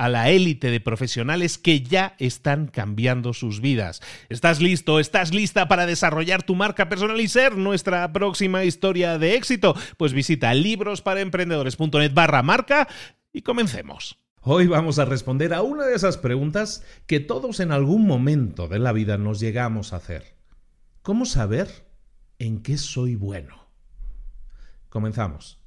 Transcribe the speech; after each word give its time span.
a 0.00 0.08
la 0.08 0.30
élite 0.30 0.70
de 0.70 0.80
profesionales 0.80 1.58
que 1.58 1.82
ya 1.82 2.14
están 2.18 2.68
cambiando 2.68 3.34
sus 3.34 3.60
vidas. 3.60 4.00
¿Estás 4.30 4.62
listo? 4.62 4.98
¿Estás 4.98 5.34
lista 5.34 5.68
para 5.68 5.84
desarrollar 5.84 6.42
tu 6.42 6.54
marca 6.54 6.88
personal 6.88 7.20
y 7.20 7.28
ser 7.28 7.58
nuestra 7.58 8.10
próxima 8.10 8.64
historia 8.64 9.18
de 9.18 9.34
éxito? 9.34 9.74
Pues 9.98 10.14
visita 10.14 10.54
librosparaemprendedores.net 10.54 12.14
barra 12.14 12.42
marca 12.42 12.88
y 13.30 13.42
comencemos. 13.42 14.18
Hoy 14.40 14.68
vamos 14.68 14.98
a 14.98 15.04
responder 15.04 15.52
a 15.52 15.60
una 15.60 15.84
de 15.84 15.94
esas 15.94 16.16
preguntas 16.16 16.82
que 17.06 17.20
todos 17.20 17.60
en 17.60 17.70
algún 17.70 18.06
momento 18.06 18.68
de 18.68 18.78
la 18.78 18.92
vida 18.92 19.18
nos 19.18 19.38
llegamos 19.38 19.92
a 19.92 19.96
hacer. 19.96 20.34
¿Cómo 21.02 21.26
saber 21.26 21.68
en 22.38 22.62
qué 22.62 22.78
soy 22.78 23.16
bueno? 23.16 23.66
Comenzamos. 24.88 25.60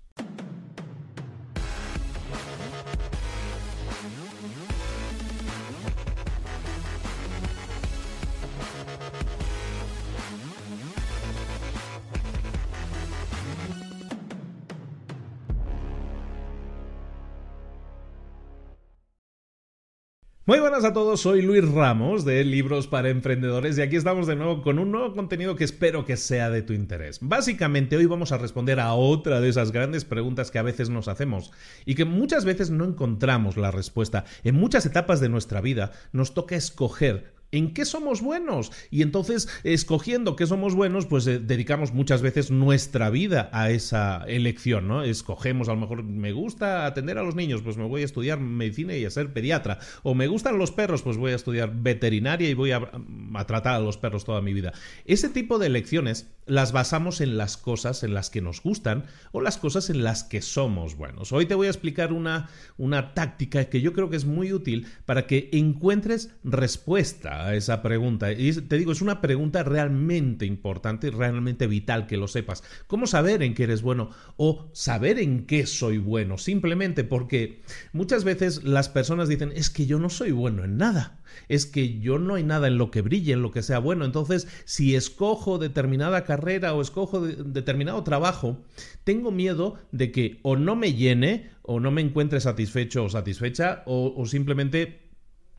Muy 20.45 20.59
buenas 20.59 20.83
a 20.83 20.91
todos, 20.91 21.21
soy 21.21 21.41
Luis 21.41 21.65
Ramos 21.71 22.25
de 22.25 22.43
Libros 22.43 22.87
para 22.87 23.07
Emprendedores 23.07 23.77
y 23.77 23.81
aquí 23.81 23.95
estamos 23.95 24.27
de 24.27 24.35
nuevo 24.35 24.61
con 24.61 24.77
un 24.77 24.91
nuevo 24.91 25.13
contenido 25.13 25.55
que 25.55 25.63
espero 25.63 26.03
que 26.03 26.17
sea 26.17 26.49
de 26.49 26.61
tu 26.61 26.73
interés. 26.73 27.19
Básicamente 27.21 27.95
hoy 27.95 28.07
vamos 28.07 28.33
a 28.33 28.37
responder 28.37 28.81
a 28.81 28.93
otra 28.93 29.39
de 29.39 29.47
esas 29.47 29.71
grandes 29.71 30.03
preguntas 30.03 30.51
que 30.51 30.59
a 30.59 30.63
veces 30.63 30.89
nos 30.89 31.07
hacemos 31.07 31.53
y 31.85 31.95
que 31.95 32.03
muchas 32.03 32.43
veces 32.43 32.71
no 32.71 32.83
encontramos 32.83 33.55
la 33.55 33.71
respuesta. 33.71 34.25
En 34.43 34.55
muchas 34.55 34.85
etapas 34.85 35.21
de 35.21 35.29
nuestra 35.29 35.61
vida 35.61 35.93
nos 36.11 36.33
toca 36.33 36.57
escoger 36.57 37.32
en 37.53 37.73
qué 37.73 37.85
somos 37.85 38.21
buenos. 38.21 38.71
Y 38.89 39.03
entonces, 39.03 39.47
escogiendo 39.63 40.35
qué 40.35 40.47
somos 40.47 40.75
buenos, 40.75 41.05
pues 41.05 41.25
eh, 41.27 41.39
dedicamos 41.39 41.93
muchas 41.93 42.21
veces 42.21 42.51
nuestra 42.51 43.09
vida 43.11 43.49
a 43.53 43.69
esa 43.69 44.25
elección, 44.27 44.87
¿no? 44.87 45.03
Escogemos, 45.03 45.69
a 45.69 45.73
lo 45.73 45.79
mejor, 45.79 46.03
me 46.03 46.31
gusta 46.31 46.87
atender 46.87 47.19
a 47.19 47.23
los 47.23 47.35
niños, 47.35 47.61
pues 47.61 47.77
me 47.77 47.87
voy 47.87 48.01
a 48.01 48.05
estudiar 48.05 48.39
medicina 48.39 48.95
y 48.95 49.05
a 49.05 49.09
ser 49.11 49.31
pediatra. 49.33 49.79
O 50.01 50.15
me 50.15 50.27
gustan 50.27 50.57
los 50.57 50.71
perros, 50.71 51.03
pues 51.03 51.15
voy 51.17 51.31
a 51.31 51.35
estudiar 51.35 51.71
veterinaria 51.73 52.49
y 52.49 52.55
voy 52.55 52.71
a, 52.71 52.91
a 53.35 53.45
tratar 53.45 53.75
a 53.75 53.79
los 53.79 53.97
perros 53.97 54.25
toda 54.25 54.41
mi 54.41 54.53
vida. 54.53 54.73
Ese 55.05 55.29
tipo 55.29 55.59
de 55.59 55.67
elecciones 55.67 56.31
las 56.45 56.71
basamos 56.71 57.21
en 57.21 57.37
las 57.37 57.55
cosas 57.55 58.03
en 58.03 58.13
las 58.13 58.29
que 58.29 58.41
nos 58.41 58.61
gustan 58.61 59.05
o 59.31 59.41
las 59.41 59.57
cosas 59.57 59.89
en 59.89 60.03
las 60.03 60.23
que 60.23 60.41
somos 60.41 60.95
buenos. 60.95 61.31
Hoy 61.31 61.45
te 61.45 61.55
voy 61.55 61.67
a 61.67 61.69
explicar 61.69 62.11
una, 62.11 62.49
una 62.77 63.13
táctica 63.13 63.65
que 63.65 63.79
yo 63.79 63.93
creo 63.93 64.09
que 64.09 64.17
es 64.17 64.25
muy 64.25 64.51
útil 64.51 64.87
para 65.05 65.27
que 65.27 65.49
encuentres 65.53 66.31
respuesta 66.43 67.42
esa 67.51 67.81
pregunta. 67.81 68.31
Y 68.31 68.51
te 68.53 68.77
digo, 68.77 68.91
es 68.91 69.01
una 69.01 69.21
pregunta 69.21 69.63
realmente 69.63 70.45
importante 70.45 71.07
y 71.07 71.09
realmente 71.09 71.67
vital 71.67 72.07
que 72.07 72.17
lo 72.17 72.27
sepas. 72.27 72.63
¿Cómo 72.87 73.07
saber 73.07 73.43
en 73.43 73.53
qué 73.53 73.63
eres 73.63 73.81
bueno 73.81 74.09
o 74.37 74.69
saber 74.73 75.19
en 75.19 75.45
qué 75.45 75.65
soy 75.65 75.97
bueno? 75.97 76.37
Simplemente 76.37 77.03
porque 77.03 77.61
muchas 77.91 78.23
veces 78.23 78.63
las 78.63 78.89
personas 78.89 79.29
dicen, 79.29 79.51
es 79.55 79.69
que 79.69 79.85
yo 79.85 79.99
no 79.99 80.09
soy 80.09 80.31
bueno 80.31 80.63
en 80.63 80.77
nada. 80.77 81.19
Es 81.49 81.65
que 81.65 81.99
yo 81.99 82.19
no 82.19 82.35
hay 82.35 82.43
nada 82.43 82.67
en 82.67 82.77
lo 82.77 82.91
que 82.91 83.01
brille, 83.01 83.33
en 83.33 83.41
lo 83.41 83.51
que 83.51 83.63
sea 83.63 83.79
bueno. 83.79 84.05
Entonces, 84.05 84.47
si 84.65 84.95
escojo 84.95 85.57
determinada 85.57 86.23
carrera 86.25 86.73
o 86.73 86.81
escojo 86.81 87.21
determinado 87.21 88.03
trabajo, 88.03 88.63
tengo 89.03 89.31
miedo 89.31 89.79
de 89.91 90.11
que 90.11 90.39
o 90.43 90.55
no 90.55 90.75
me 90.75 90.93
llene 90.93 91.49
o 91.63 91.79
no 91.79 91.91
me 91.91 92.01
encuentre 92.01 92.39
satisfecho 92.39 93.05
o 93.05 93.09
satisfecha 93.09 93.83
o 93.85 94.25
simplemente 94.25 95.02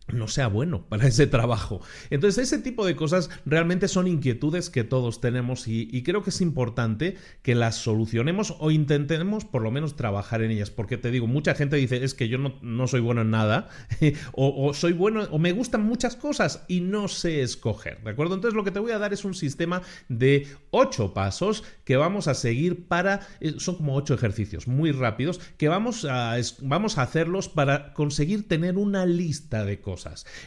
no 0.09 0.29
sea 0.29 0.49
bueno 0.49 0.87
para 0.89 1.07
ese 1.09 1.27
trabajo. 1.27 1.81
Entonces, 2.11 2.45
ese 2.53 2.63
tipo 2.63 2.85
de 2.87 2.97
cosas 2.97 3.31
realmente 3.45 3.89
son 3.89 4.07
inquietudes 4.07 4.71
que 4.71 4.85
todos 4.85 5.21
tenemos 5.21 5.67
y, 5.67 6.03
creo 6.05 6.23
que 6.23 6.31
es 6.31 6.41
importante 6.41 7.17
que 7.43 7.55
las 7.55 7.77
solucionemos 7.77 8.57
o 8.59 8.71
intentemos 8.71 9.45
por 9.45 9.63
lo 9.63 9.71
menos 9.71 9.97
trabajar 9.97 10.43
en 10.43 10.51
ellas. 10.51 10.71
Porque 10.71 10.99
te 10.99 11.11
digo, 11.11 11.27
mucha 11.27 11.55
gente 11.55 11.77
dice, 11.77 12.05
es 12.05 12.15
que 12.15 12.29
yo 12.29 12.39
no, 12.39 12.87
soy 12.87 13.01
bueno 13.01 13.23
en 13.23 13.31
nada, 13.31 13.69
o, 14.33 14.75
soy 14.75 14.93
bueno, 14.93 15.23
o 15.31 15.39
me 15.39 15.53
gustan 15.53 15.85
muchas 15.85 16.17
cosas 16.17 16.65
y 16.69 16.81
no 16.81 17.09
sé 17.09 17.43
escoger, 17.43 18.03
¿de 18.03 18.11
acuerdo? 18.11 18.35
Entonces, 18.35 18.55
lo 18.55 18.65
que 18.65 18.71
te 18.71 18.81
voy 18.81 18.93
a 18.93 18.99
dar 18.99 19.13
es 19.13 19.25
un 19.25 19.35
sistema 19.35 19.83
de 20.09 20.47
ocho 20.71 21.15
pasos 21.15 21.65
que 21.85 21.97
vamos 21.97 22.29
a 22.29 22.35
seguir 22.35 22.87
para, 22.87 23.21
eh, 23.41 23.55
son 23.59 23.77
como 23.77 23.95
ocho 23.95 24.15
ejercicios 24.15 24.69
muy 24.69 24.93
rápidos, 24.93 25.41
que 25.57 25.69
vamos 25.69 26.05
a, 26.05 26.37
vamos 26.61 26.99
a 26.99 27.03
hacerlos 27.03 27.49
para 27.49 27.95
conseguir 27.95 28.47
tener 28.47 28.77
una 28.77 29.07
lista 29.07 29.65
de 29.65 29.81
cosas 29.81 29.94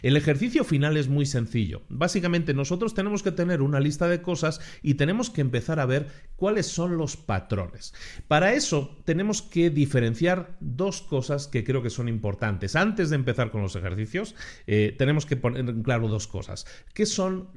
el 0.02 0.18
ejercicio 0.18 0.64
final 0.64 0.98
es 0.98 1.08
muy 1.08 1.26
sencillo. 1.26 1.82
Básicamente 1.90 2.54
nosotros 2.54 2.94
tenemos 2.94 3.24
que 3.24 3.32
tener 3.32 3.62
una 3.62 3.80
lista 3.80 4.08
de 4.08 4.22
cosas 4.22 4.60
y 4.82 4.96
tenemos 4.96 5.30
que 5.30 5.42
empezar 5.42 5.80
a 5.80 5.86
ver 5.86 6.08
cuáles 6.36 6.68
son 6.68 6.98
los 6.98 7.18
patrones. 7.18 7.94
Para 8.28 8.54
eso 8.54 8.98
tenemos 9.06 9.42
que 9.42 9.70
diferenciar 9.70 10.56
dos 10.60 11.02
cosas 11.02 11.48
que 11.48 11.64
creo 11.64 11.82
que 11.82 11.90
son 11.90 12.08
importantes. 12.08 12.76
Antes 12.76 13.10
de 13.10 13.16
empezar 13.16 13.52
con 13.52 13.62
los 13.62 13.76
ejercicios, 13.76 14.36
eh, 14.68 14.96
tenemos 14.98 15.26
que 15.26 15.38
poner 15.38 15.68
en 15.68 15.84
claro 15.84 16.08
dos 16.08 16.28
cosas, 16.28 16.66
que 16.94 17.06
son 17.06 17.50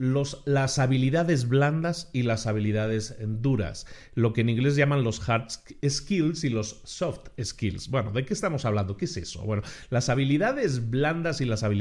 las 0.45 0.79
habilidades 0.79 1.49
blandas 1.49 2.11
y 2.13 2.23
las 2.23 2.47
habilidades 2.47 3.17
duras, 3.21 3.87
lo 4.15 4.33
que 4.33 4.43
en 4.43 4.49
inglés 4.49 4.77
llaman 4.77 5.05
los 5.05 5.29
hard 5.29 5.49
skills 5.87 6.45
y 6.45 6.49
los 6.49 6.81
soft 6.85 7.29
skills. 7.43 7.89
Bueno, 7.89 8.13
¿de 8.13 8.25
qué 8.25 8.35
estamos 8.35 8.65
hablando? 8.65 8.97
¿Qué 8.97 9.05
es 9.05 9.17
eso? 9.17 9.43
Bueno, 9.43 9.63
las 9.91 10.09
habilidades 10.09 10.91
blandas 10.91 11.41
y 11.41 11.45
las 11.45 11.63
habilidades 11.63 11.80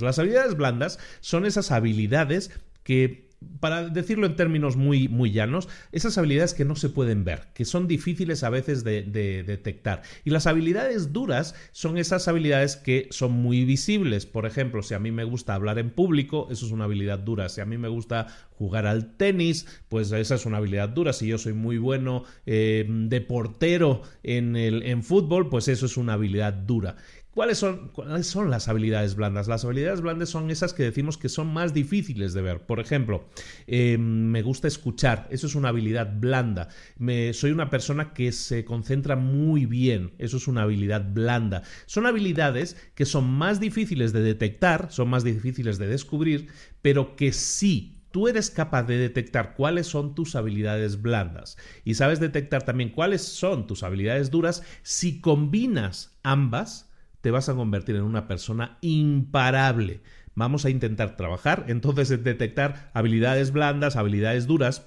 Las 0.00 0.18
habilidades 0.18 0.56
blandas 0.56 0.98
son 1.20 1.46
esas 1.46 1.70
habilidades 1.70 2.50
que 2.82 3.26
para 3.60 3.88
decirlo 3.88 4.26
en 4.26 4.36
términos 4.36 4.76
muy, 4.76 5.08
muy 5.08 5.30
llanos, 5.30 5.68
esas 5.92 6.16
habilidades 6.18 6.54
que 6.54 6.64
no 6.64 6.74
se 6.76 6.88
pueden 6.88 7.24
ver, 7.24 7.48
que 7.54 7.64
son 7.64 7.86
difíciles 7.86 8.42
a 8.42 8.50
veces 8.50 8.84
de, 8.84 9.02
detectar. 9.02 10.02
Y 10.24 10.30
las 10.30 10.46
habilidades 10.46 11.12
duras 11.12 11.54
son 11.72 11.98
esas 11.98 12.28
habilidades 12.28 12.76
que 12.76 13.08
son 13.10 13.32
muy 13.32 13.64
visibles. 13.64 14.26
Por 14.26 14.46
ejemplo, 14.46 14.82
si 14.82 14.94
a 14.94 14.98
mí 14.98 15.10
me 15.10 15.24
gusta 15.24 15.54
hablar 15.54 15.78
en 15.78 15.90
público, 15.90 16.48
eso 16.50 16.66
es 16.66 16.72
una 16.72 16.84
habilidad 16.84 17.18
dura. 17.18 17.48
Si 17.48 17.60
a 17.60 17.66
mí 17.66 17.78
me 17.78 17.88
gusta 17.88 18.26
jugar 18.52 18.86
al 18.86 19.16
tenis, 19.16 19.66
pues 19.88 20.10
esa 20.12 20.34
es 20.34 20.46
una 20.46 20.58
habilidad 20.58 20.88
dura. 20.88 21.12
Si 21.12 21.26
yo 21.26 21.38
soy 21.38 21.52
muy 21.52 21.78
bueno 21.78 22.24
eh, 22.46 22.86
de 22.88 23.20
portero 23.20 24.02
en, 24.22 24.56
el, 24.56 24.82
en 24.82 25.02
fútbol, 25.02 25.48
pues 25.48 25.68
eso 25.68 25.86
es 25.86 25.96
una 25.96 26.14
habilidad 26.14 26.52
dura. 26.52 26.96
¿Cuáles 27.36 27.58
son, 27.58 27.88
¿Cuáles 27.88 28.28
son 28.28 28.48
las 28.48 28.66
habilidades 28.66 29.14
blandas? 29.14 29.46
Las 29.46 29.62
habilidades 29.62 30.00
blandas 30.00 30.30
son 30.30 30.50
esas 30.50 30.72
que 30.72 30.84
decimos 30.84 31.18
que 31.18 31.28
son 31.28 31.48
más 31.48 31.74
difíciles 31.74 32.32
de 32.32 32.40
ver. 32.40 32.64
Por 32.64 32.80
ejemplo, 32.80 33.28
em, 33.66 34.00
me 34.00 34.40
gusta 34.40 34.68
escuchar, 34.68 35.28
eso 35.30 35.46
es 35.46 35.54
una 35.54 35.68
habilidad 35.68 36.14
blanda. 36.18 36.68
Me, 36.96 37.34
soy 37.34 37.50
una 37.50 37.68
persona 37.68 38.14
que 38.14 38.32
se 38.32 38.64
concentra 38.64 39.16
muy 39.16 39.66
bien, 39.66 40.14
eso 40.16 40.38
es 40.38 40.48
una 40.48 40.62
habilidad 40.62 41.12
blanda. 41.12 41.62
Son 41.84 42.06
habilidades 42.06 42.78
que 42.94 43.04
son 43.04 43.28
más 43.28 43.60
difíciles 43.60 44.14
de 44.14 44.22
detectar, 44.22 44.90
son 44.90 45.10
más 45.10 45.22
difíciles 45.22 45.76
de 45.76 45.88
descubrir, 45.88 46.46
pero 46.80 47.16
que 47.16 47.32
sí 47.32 48.00
tú 48.12 48.28
eres 48.28 48.48
capaz 48.48 48.84
de 48.84 48.96
detectar 48.96 49.54
cuáles 49.54 49.86
son 49.86 50.14
tus 50.14 50.36
habilidades 50.36 51.02
blandas 51.02 51.58
y 51.84 51.96
sabes 51.96 52.18
detectar 52.18 52.62
también 52.62 52.88
cuáles 52.88 53.20
son 53.20 53.66
tus 53.66 53.82
habilidades 53.82 54.30
duras 54.30 54.62
si 54.82 55.20
combinas 55.20 56.16
ambas 56.22 56.86
te 57.20 57.30
vas 57.30 57.48
a 57.48 57.54
convertir 57.54 57.96
en 57.96 58.02
una 58.02 58.26
persona 58.28 58.78
imparable. 58.80 60.02
Vamos 60.34 60.64
a 60.64 60.70
intentar 60.70 61.16
trabajar 61.16 61.64
entonces 61.68 62.10
en 62.10 62.24
detectar 62.24 62.90
habilidades 62.94 63.52
blandas, 63.52 63.96
habilidades 63.96 64.46
duras, 64.46 64.86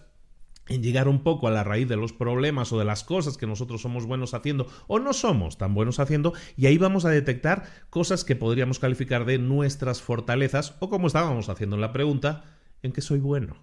en 0.67 0.83
llegar 0.83 1.07
un 1.07 1.23
poco 1.23 1.47
a 1.47 1.51
la 1.51 1.63
raíz 1.63 1.87
de 1.89 1.97
los 1.97 2.13
problemas 2.13 2.71
o 2.71 2.79
de 2.79 2.85
las 2.85 3.03
cosas 3.03 3.37
que 3.37 3.47
nosotros 3.47 3.81
somos 3.81 4.05
buenos 4.05 4.33
haciendo 4.33 4.67
o 4.87 4.99
no 4.99 5.13
somos 5.13 5.57
tan 5.57 5.73
buenos 5.73 5.99
haciendo 5.99 6.33
y 6.55 6.67
ahí 6.67 6.77
vamos 6.77 7.05
a 7.05 7.09
detectar 7.09 7.65
cosas 7.89 8.23
que 8.23 8.35
podríamos 8.35 8.79
calificar 8.79 9.25
de 9.25 9.39
nuestras 9.39 10.01
fortalezas 10.01 10.75
o 10.79 10.89
como 10.89 11.07
estábamos 11.07 11.49
haciendo 11.49 11.75
en 11.75 11.81
la 11.81 11.91
pregunta, 11.91 12.43
en 12.83 12.91
qué 12.91 13.01
soy 13.01 13.19
bueno. 13.19 13.57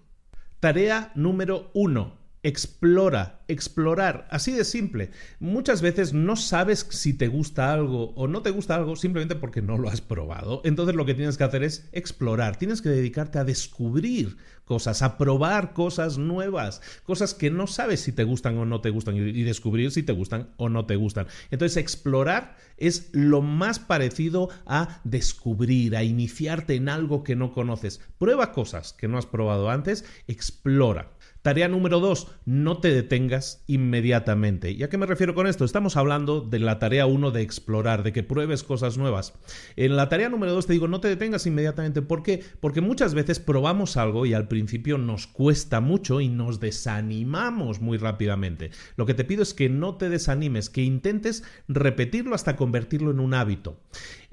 Tarea 0.59 1.11
número 1.15 1.71
uno 1.73 2.26
Explora, 2.47 3.41
explorar, 3.49 4.25
así 4.31 4.53
de 4.53 4.63
simple. 4.63 5.11
Muchas 5.41 5.81
veces 5.81 6.13
no 6.13 6.37
sabes 6.37 6.87
si 6.89 7.11
te 7.13 7.27
gusta 7.27 7.73
algo 7.73 8.11
o 8.11 8.29
no 8.29 8.41
te 8.41 8.51
gusta 8.51 8.75
algo 8.75 8.95
simplemente 8.95 9.35
porque 9.35 9.61
no 9.61 9.77
lo 9.77 9.89
has 9.89 9.99
probado. 9.99 10.61
Entonces 10.63 10.95
lo 10.95 11.05
que 11.05 11.13
tienes 11.13 11.37
que 11.37 11.43
hacer 11.43 11.63
es 11.63 11.89
explorar, 11.91 12.55
tienes 12.55 12.81
que 12.81 12.87
dedicarte 12.87 13.37
a 13.37 13.43
descubrir 13.43 14.37
cosas, 14.63 15.01
a 15.01 15.17
probar 15.17 15.73
cosas 15.73 16.17
nuevas, 16.17 16.81
cosas 17.03 17.33
que 17.33 17.51
no 17.51 17.67
sabes 17.67 17.99
si 17.99 18.13
te 18.13 18.23
gustan 18.23 18.57
o 18.57 18.65
no 18.65 18.79
te 18.79 18.91
gustan 18.91 19.17
y 19.17 19.43
descubrir 19.43 19.91
si 19.91 20.03
te 20.03 20.13
gustan 20.13 20.53
o 20.55 20.69
no 20.69 20.85
te 20.85 20.95
gustan. 20.95 21.27
Entonces 21.51 21.75
explorar 21.75 22.55
es 22.77 23.09
lo 23.11 23.41
más 23.41 23.79
parecido 23.79 24.47
a 24.65 25.01
descubrir, 25.03 25.97
a 25.97 26.03
iniciarte 26.05 26.75
en 26.75 26.87
algo 26.87 27.25
que 27.25 27.35
no 27.35 27.51
conoces. 27.51 27.99
Prueba 28.17 28.53
cosas 28.53 28.93
que 28.93 29.09
no 29.09 29.17
has 29.17 29.25
probado 29.25 29.69
antes, 29.69 30.05
explora. 30.27 31.16
Tarea 31.47 31.69
número 31.69 32.01
dos, 32.01 32.27
no 32.43 32.79
te 32.79 32.93
detengas 32.93 33.63
inmediatamente. 33.67 34.71
¿Y 34.71 34.83
a 34.83 34.89
qué 34.89 34.97
me 34.97 35.05
refiero 35.05 35.33
con 35.33 35.47
esto? 35.47 35.63
Estamos 35.63 35.95
hablando 35.95 36.41
de 36.41 36.59
la 36.59 36.77
tarea 36.77 37.05
uno 37.05 37.31
de 37.31 37.41
explorar, 37.41 38.03
de 38.03 38.11
que 38.11 38.21
pruebes 38.21 38.63
cosas 38.63 38.97
nuevas. 38.97 39.33
En 39.77 39.95
la 39.95 40.09
tarea 40.09 40.27
número 40.27 40.51
dos 40.51 40.67
te 40.67 40.73
digo, 40.73 40.89
no 40.89 40.99
te 40.99 41.07
detengas 41.07 41.45
inmediatamente. 41.45 42.01
¿Por 42.01 42.21
qué? 42.21 42.43
Porque 42.59 42.81
muchas 42.81 43.13
veces 43.13 43.39
probamos 43.39 43.95
algo 43.95 44.25
y 44.25 44.33
al 44.33 44.49
principio 44.49 44.97
nos 44.97 45.25
cuesta 45.25 45.79
mucho 45.79 46.19
y 46.19 46.27
nos 46.27 46.59
desanimamos 46.59 47.79
muy 47.79 47.97
rápidamente. 47.97 48.71
Lo 48.97 49.05
que 49.05 49.13
te 49.13 49.23
pido 49.23 49.41
es 49.41 49.53
que 49.53 49.69
no 49.69 49.95
te 49.95 50.09
desanimes, 50.09 50.69
que 50.69 50.83
intentes 50.83 51.45
repetirlo 51.69 52.35
hasta 52.35 52.57
convertirlo 52.57 53.09
en 53.11 53.21
un 53.21 53.33
hábito. 53.33 53.79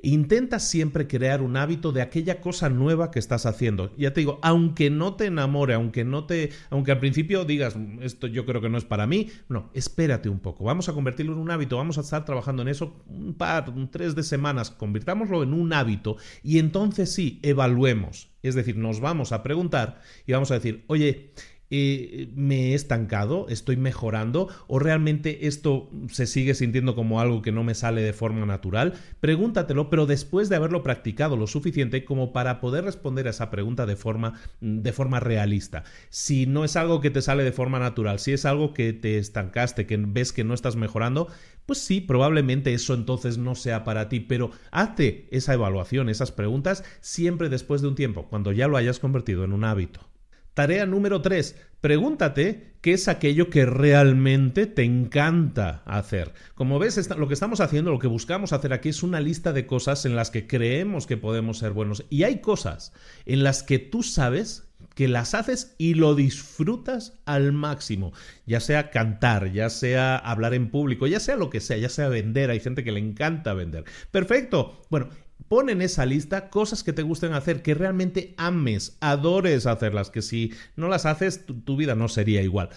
Intenta 0.05 0.59
siempre 0.59 1.06
crear 1.06 1.41
un 1.41 1.56
hábito 1.56 1.91
de 1.91 2.03
aquella 2.03 2.43
cosa 2.43 2.69
nueva 2.69 3.11
que 3.11 3.19
estás 3.19 3.47
haciendo. 3.47 3.97
Ya 3.97 4.12
te 4.12 4.21
digo, 4.21 4.39
aunque 4.43 4.91
no 4.91 5.15
te 5.15 5.25
enamore, 5.25 5.73
aunque 5.73 6.05
no 6.05 6.27
te, 6.27 6.51
aunque 6.69 6.93
al 6.93 6.99
principio 6.99 7.47
digas 7.47 7.75
esto 8.03 8.27
yo 8.27 8.45
creo 8.45 8.61
que 8.61 8.69
no 8.69 8.77
es 8.77 8.85
para 8.85 9.06
mí, 9.06 9.31
no, 9.49 9.71
espérate 9.73 10.29
un 10.29 10.41
poco. 10.41 10.65
Vamos 10.65 10.91
a 10.91 10.93
convertirlo 10.93 11.33
en 11.33 11.39
un 11.39 11.51
hábito, 11.51 11.79
vamos 11.79 11.97
a 11.97 12.03
estar 12.03 12.25
trabajando 12.27 12.61
en 12.61 12.69
eso 12.69 13.03
un 13.06 13.33
par, 13.33 13.71
un 13.71 13.91
tres 13.91 14.15
de 14.15 14.23
semanas, 14.23 14.71
convirtámoslo 14.71 15.43
en 15.43 15.55
un 15.55 15.73
hábito 15.73 16.19
y 16.43 16.59
entonces 16.59 17.12
sí, 17.12 17.41
evaluemos. 17.43 18.29
Es 18.43 18.55
decir, 18.55 18.77
nos 18.77 19.01
vamos 19.01 19.33
a 19.33 19.43
preguntar 19.43 20.03
y 20.27 20.33
vamos 20.33 20.51
a 20.51 20.55
decir, 20.55 20.85
oye, 20.89 21.33
eh, 21.76 22.29
me 22.37 22.71
he 22.71 22.75
estancado, 22.75 23.47
estoy 23.49 23.76
mejorando 23.76 24.49
o 24.69 24.79
realmente 24.79 25.49
esto 25.49 25.91
se 26.09 26.26
sigue 26.26 26.55
sintiendo 26.55 26.94
como 26.94 27.21
algo 27.21 27.43
que 27.43 27.50
no 27.50 27.65
me 27.65 27.75
sale 27.75 28.03
de 28.03 28.12
forma 28.12 28.47
natural, 28.47 28.94
pregúntatelo, 29.21 29.91
pero 29.91 30.06
después 30.06 30.49
de 30.49 30.56
haberlo 30.56 30.82
practicado 30.82 31.37
lo 31.37 31.47
suficiente 31.47 32.05
como 32.05 32.32
para 32.32 32.61
poder 32.61 32.85
responder 32.85 33.26
a 33.26 33.31
esa 33.31 33.50
pregunta 33.50 33.87
de 33.87 33.97
forma, 33.97 34.35
de 34.61 34.93
forma 34.93 35.19
realista. 35.19 35.82
Si 36.11 36.47
no 36.47 36.65
es 36.65 36.76
algo 36.76 37.00
que 37.00 37.11
te 37.11 37.23
sale 37.23 37.43
de 37.43 37.53
forma 37.53 37.79
natural, 37.79 38.20
si 38.20 38.32
es 38.32 38.44
algo 38.44 38.73
que 38.73 38.93
te 38.93 39.19
estancaste, 39.19 39.87
que 39.87 39.97
ves 39.97 40.32
que 40.32 40.44
no 40.44 40.55
estás 40.55 40.77
mejorando, 40.77 41.29
pues 41.67 41.81
sí, 41.81 42.00
probablemente 42.00 42.73
eso 42.73 42.94
entonces 42.94 43.38
no 43.38 43.55
sea 43.55 43.85
para 43.85 44.09
ti, 44.09 44.20
pero 44.20 44.50
hazte 44.70 45.27
esa 45.31 45.55
evaluación, 45.55 46.09
esas 46.09 46.31
preguntas 46.31 46.85
siempre 47.00 47.49
después 47.49 47.82
de 47.82 47.88
un 47.88 47.94
tiempo, 47.94 48.29
cuando 48.29 48.53
ya 48.53 48.69
lo 48.69 48.77
hayas 48.77 49.00
convertido 49.00 49.44
en 49.44 49.53
un 49.53 49.65
hábito. 49.65 50.13
Tarea 50.55 50.87
número 50.87 51.21
3. 51.21 51.56
Pregúntate 51.81 52.75
qué 52.81 52.93
es 52.93 53.09
aquello 53.09 53.51
que 53.51 53.67
realmente 53.67 54.67
te 54.67 54.85
encanta 54.85 55.83
hacer. 55.85 56.33
Como 56.55 56.79
ves, 56.79 57.11
lo 57.11 57.29
que 57.29 57.35
estamos 57.35 57.61
haciendo, 57.61 57.91
lo 57.91 57.99
que 57.99 58.06
buscamos 58.06 58.53
hacer 58.53 58.73
aquí 58.73 58.89
es 58.89 59.03
una 59.03 59.21
lista 59.21 59.53
de 59.53 59.67
cosas 59.67 60.06
en 60.06 60.15
las 60.15 60.31
que 60.31 60.47
creemos 60.47 61.06
que 61.06 61.17
podemos 61.17 61.59
ser 61.59 61.73
buenos. 61.73 62.05
Y 62.09 62.23
hay 62.23 62.41
cosas 62.41 62.93
en 63.27 63.43
las 63.43 63.62
que 63.65 63.81
tú 63.81 64.03
sabes 64.03 64.69
que 64.95 65.09
las 65.09 65.35
haces 65.35 65.75
y 65.77 65.95
lo 65.95 66.15
disfrutas 66.15 67.15
al 67.25 67.53
máximo, 67.53 68.12
ya 68.47 68.61
sea 68.61 68.91
cantar, 68.91 69.51
ya 69.51 69.71
sea 69.71 70.17
hablar 70.17 70.55
en 70.55 70.71
público, 70.71 71.06
ya 71.06 71.21
sea 71.21 71.37
lo 71.37 71.51
que 71.51 71.61
sea, 71.61 71.77
ya 71.77 71.89
sea 71.89 72.09
vender, 72.09 72.51
hay 72.51 72.61
gente 72.61 72.85
que 72.85 72.93
le 72.93 73.01
encanta 73.01 73.55
vender. 73.55 73.85
Perfecto. 74.11 74.83
Bueno, 74.91 75.09
Pon 75.55 75.71
en 75.71 75.83
esa 75.83 76.05
lista 76.05 76.51
cosas 76.51 76.83
que 76.83 76.93
te 76.93 77.03
gusten 77.03 77.33
hacer, 77.33 77.62
que 77.62 77.75
realmente 77.75 78.35
ames, 78.39 78.97
adores 78.99 79.67
hacerlas, 79.67 80.11
que 80.11 80.21
si 80.21 80.53
no 80.75 80.89
las 80.89 81.06
haces, 81.06 81.47
tu, 81.47 81.77
vida 81.77 81.95
no 81.95 82.09
sería 82.09 82.43
igual. 82.43 82.71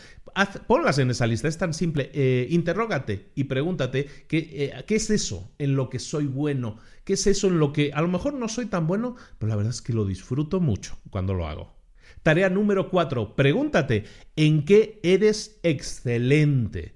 ponlas 0.68 1.00
en 1.00 1.10
esa 1.10 1.26
lista, 1.26 1.48
es 1.48 1.58
tan 1.58 1.74
simple. 1.74 2.12
Eh, 2.14 2.46
interrógate 2.52 3.32
y 3.34 3.46
pregúntate 3.46 4.08
eh, 4.30 4.84
qué 4.86 4.96
es 4.96 5.10
eso 5.10 5.50
en 5.58 5.76
lo 5.76 5.90
que 5.90 5.98
soy 5.98 6.28
bueno, 6.28 6.78
qué 7.04 7.14
es 7.14 7.26
eso 7.26 7.48
en 7.48 7.58
lo 7.58 7.74
que 7.74 7.94
a 7.96 8.02
lo 8.04 8.10
mejor 8.10 8.36
no 8.36 8.48
soy 8.48 8.68
tan 8.68 8.86
bueno, 8.86 9.16
pero 9.40 9.50
la 9.50 9.56
verdad 9.56 9.74
es 9.74 9.82
que 9.82 9.94
lo 9.94 10.06
disfruto 10.06 10.60
mucho 10.60 11.00
cuando 11.10 11.34
lo 11.34 11.48
hago. 11.48 11.74
Tarea 12.22 12.52
número 12.52 12.92
4. 12.92 13.36
Pregúntate, 13.36 14.04
¿en 14.36 14.66
qué 14.66 15.00
eres 15.02 15.60
excelente? 15.64 16.94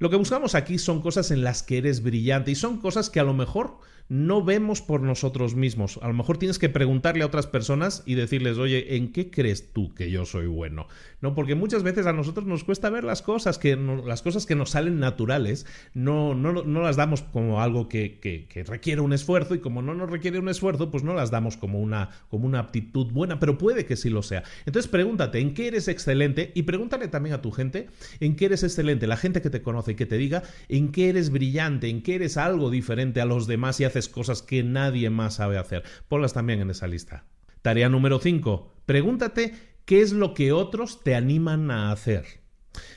Lo 0.00 0.10
que 0.10 0.16
buscamos 0.16 0.56
aquí 0.56 0.78
son 0.78 1.02
cosas 1.02 1.30
en 1.30 1.44
las 1.44 1.62
que 1.62 1.78
eres 1.78 2.02
brillante 2.02 2.50
y 2.50 2.56
son 2.56 2.78
cosas 2.78 3.10
que 3.10 3.20
a 3.20 3.24
lo 3.24 3.34
mejor 3.34 3.78
no 4.10 4.42
vemos 4.42 4.82
por 4.82 5.02
nosotros 5.02 5.54
mismos. 5.54 6.00
A 6.02 6.08
lo 6.08 6.14
mejor 6.14 6.36
tienes 6.36 6.58
que 6.58 6.68
preguntarle 6.68 7.22
a 7.22 7.26
otras 7.26 7.46
personas 7.46 8.02
y 8.06 8.16
decirles, 8.16 8.58
oye, 8.58 8.96
¿en 8.96 9.12
qué 9.12 9.30
crees 9.30 9.72
tú 9.72 9.94
que 9.94 10.10
yo 10.10 10.26
soy 10.26 10.48
bueno? 10.48 10.88
No, 11.20 11.36
porque 11.36 11.54
muchas 11.54 11.84
veces 11.84 12.06
a 12.06 12.12
nosotros 12.12 12.44
nos 12.44 12.64
cuesta 12.64 12.90
ver 12.90 13.04
las 13.04 13.22
cosas 13.22 13.56
que 13.56 13.76
las 13.76 14.22
cosas 14.22 14.46
que 14.46 14.56
nos 14.56 14.70
salen 14.70 14.98
naturales, 14.98 15.64
no, 15.94 16.34
no, 16.34 16.52
no 16.52 16.82
las 16.82 16.96
damos 16.96 17.22
como 17.22 17.62
algo 17.62 17.88
que, 17.88 18.18
que, 18.20 18.64
requiere 18.64 19.00
un 19.00 19.12
esfuerzo, 19.12 19.54
y 19.54 19.60
como 19.60 19.80
no 19.80 19.94
nos 19.94 20.10
requiere 20.10 20.40
un 20.40 20.48
esfuerzo, 20.48 20.90
pues 20.90 21.04
no 21.04 21.14
las 21.14 21.30
damos 21.30 21.56
como 21.56 21.78
una, 21.80 22.10
como 22.30 22.46
una 22.46 22.58
aptitud 22.58 23.12
buena, 23.12 23.38
pero 23.38 23.58
puede 23.58 23.86
que 23.86 23.96
sí 23.96 24.10
lo 24.10 24.24
sea. 24.24 24.42
Entonces 24.66 24.90
pregúntate, 24.90 25.38
¿en 25.38 25.54
qué 25.54 25.68
eres 25.68 25.86
excelente? 25.86 26.50
Y 26.56 26.64
pregúntale 26.64 27.06
también 27.06 27.36
a 27.36 27.42
tu 27.42 27.52
gente, 27.52 27.88
¿en 28.18 28.34
qué 28.34 28.46
eres 28.46 28.64
excelente? 28.64 29.06
La 29.06 29.16
gente 29.16 29.40
que 29.40 29.50
te 29.50 29.62
conoce 29.62 29.92
y 29.92 29.94
que 29.94 30.06
te 30.06 30.18
diga, 30.18 30.42
¿en 30.68 30.90
qué 30.90 31.10
eres 31.10 31.30
brillante? 31.30 31.88
¿En 31.88 32.02
qué 32.02 32.16
eres 32.16 32.36
algo 32.36 32.70
diferente 32.70 33.20
a 33.20 33.24
los 33.24 33.46
demás 33.46 33.78
y 33.78 33.84
haces 33.84 33.99
cosas 34.08 34.42
que 34.42 34.62
nadie 34.62 35.10
más 35.10 35.34
sabe 35.34 35.58
hacer. 35.58 35.82
Ponlas 36.08 36.32
también 36.32 36.60
en 36.60 36.70
esa 36.70 36.86
lista. 36.86 37.24
Tarea 37.62 37.88
número 37.88 38.18
5. 38.18 38.72
Pregúntate 38.86 39.54
qué 39.84 40.00
es 40.00 40.12
lo 40.12 40.34
que 40.34 40.52
otros 40.52 41.02
te 41.02 41.14
animan 41.14 41.70
a 41.70 41.92
hacer. 41.92 42.40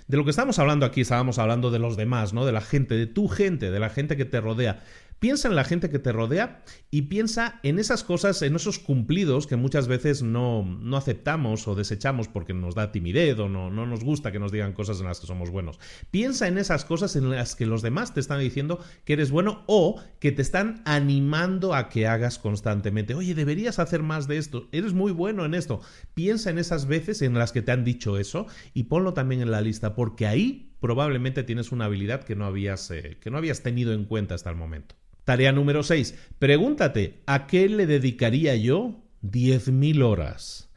De 0.07 0.17
lo 0.17 0.23
que 0.23 0.29
estamos 0.29 0.59
hablando 0.59 0.85
aquí, 0.85 1.01
estábamos 1.01 1.39
hablando 1.39 1.71
de 1.71 1.79
los 1.79 1.97
demás, 1.97 2.33
¿no? 2.33 2.45
De 2.45 2.51
la 2.51 2.61
gente, 2.61 2.95
de 2.95 3.07
tu 3.07 3.27
gente, 3.27 3.71
de 3.71 3.79
la 3.79 3.89
gente 3.89 4.15
que 4.15 4.25
te 4.25 4.39
rodea. 4.39 4.83
Piensa 5.23 5.47
en 5.47 5.55
la 5.55 5.63
gente 5.63 5.89
que 5.89 5.99
te 5.99 6.11
rodea 6.11 6.65
y 6.91 7.03
piensa 7.03 7.61
en 7.63 7.79
esas 7.79 8.03
cosas, 8.03 8.41
en 8.41 8.57
esos 8.57 8.77
cumplidos 8.77 9.47
que 9.47 9.55
muchas 9.55 9.87
veces 9.87 10.21
no, 10.21 10.65
no 10.65 10.97
aceptamos 10.97 11.65
o 11.69 11.75
desechamos 11.75 12.27
porque 12.27 12.53
nos 12.53 12.75
da 12.75 12.91
timidez 12.91 13.39
o 13.39 13.47
no, 13.47 13.71
no 13.71 13.85
nos 13.85 14.03
gusta 14.03 14.33
que 14.33 14.39
nos 14.39 14.51
digan 14.51 14.73
cosas 14.73 14.99
en 14.99 15.05
las 15.05 15.21
que 15.21 15.27
somos 15.27 15.49
buenos. 15.49 15.79
Piensa 16.11 16.49
en 16.49 16.57
esas 16.57 16.83
cosas 16.83 17.15
en 17.15 17.29
las 17.29 17.55
que 17.55 17.65
los 17.65 17.81
demás 17.81 18.13
te 18.13 18.19
están 18.19 18.41
diciendo 18.41 18.83
que 19.05 19.13
eres 19.13 19.31
bueno 19.31 19.63
o 19.65 20.03
que 20.19 20.33
te 20.33 20.41
están 20.41 20.81
animando 20.83 21.73
a 21.73 21.87
que 21.87 22.05
hagas 22.05 22.37
constantemente. 22.37 23.15
Oye, 23.15 23.33
deberías 23.33 23.79
hacer 23.79 24.03
más 24.03 24.27
de 24.27 24.37
esto, 24.37 24.67
eres 24.73 24.91
muy 24.91 25.13
bueno 25.13 25.45
en 25.45 25.53
esto. 25.53 25.79
Piensa 26.15 26.49
en 26.49 26.57
esas 26.57 26.85
veces 26.85 27.21
en 27.21 27.35
las 27.35 27.53
que 27.53 27.61
te 27.61 27.71
han 27.71 27.85
dicho 27.85 28.17
eso 28.17 28.45
y 28.73 28.83
ponlo 28.83 29.13
también 29.13 29.39
en 29.39 29.51
la 29.51 29.61
lista 29.61 29.95
porque 29.95 30.27
ahí 30.27 30.75
probablemente 30.81 31.43
tienes 31.43 31.71
una 31.71 31.85
habilidad 31.85 32.25
que 32.25 32.35
no 32.35 32.43
habías, 32.43 32.91
eh, 32.91 33.15
que 33.21 33.31
no 33.31 33.37
habías 33.37 33.63
tenido 33.63 33.93
en 33.93 34.03
cuenta 34.03 34.35
hasta 34.35 34.49
el 34.49 34.57
momento. 34.57 34.95
Tarea 35.25 35.51
número 35.51 35.83
6. 35.83 36.15
Pregúntate, 36.39 37.21
¿a 37.25 37.47
qué 37.47 37.69
le 37.69 37.85
dedicaría 37.85 38.55
yo 38.55 39.01
10.000 39.23 40.03
horas? 40.03 40.69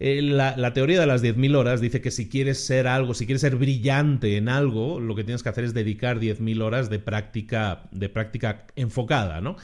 Eh, 0.00 0.22
la, 0.22 0.72
teoría 0.72 1.00
de 1.00 1.06
las 1.06 1.24
10.000 1.24 1.56
horas 1.56 1.80
dice 1.80 2.00
que 2.00 2.12
si 2.12 2.28
quieres 2.28 2.64
ser 2.64 2.86
algo, 2.86 3.14
si 3.14 3.26
quieres 3.26 3.40
ser 3.40 3.56
brillante 3.56 4.36
en 4.36 4.48
algo, 4.48 5.00
lo 5.00 5.16
que 5.16 5.24
tienes 5.24 5.42
que 5.42 5.48
hacer 5.48 5.64
es 5.64 5.74
dedicar 5.74 6.20
10.000 6.20 6.62
horas 6.62 6.88
de 6.88 7.00
práctica, 7.00 7.88
de 7.90 8.08
práctica 8.08 8.66
enfocada, 8.76 9.40
¿no? 9.40 9.56